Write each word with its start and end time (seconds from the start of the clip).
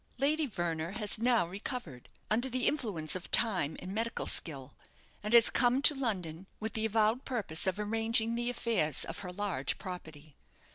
"Lady 0.17 0.47
Verner 0.47 0.93
has 0.93 1.19
now 1.19 1.45
recovered, 1.45 2.09
under 2.31 2.49
the 2.49 2.65
influence 2.65 3.15
of 3.15 3.29
time 3.29 3.77
and 3.79 3.93
medical 3.93 4.25
skill, 4.25 4.73
and 5.21 5.35
has 5.35 5.51
come 5.51 5.79
to 5.79 5.93
London 5.93 6.47
with 6.59 6.73
the 6.73 6.87
avowed 6.87 7.23
purpose 7.23 7.67
of 7.67 7.77
arranging 7.79 8.33
the 8.33 8.49
affairs 8.49 9.05
of 9.05 9.19
her 9.19 9.31
large 9.31 9.77
property. 9.77 10.35